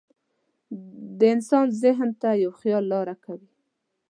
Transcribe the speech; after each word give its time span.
د 1.19 1.19
انسان 1.35 1.65
ذهن 1.83 2.09
ته 2.21 2.29
یو 2.43 2.51
خیال 2.59 2.83
لاره 2.93 3.15
کوي. 3.25 3.49